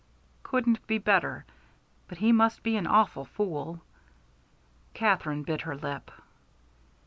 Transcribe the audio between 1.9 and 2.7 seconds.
But he must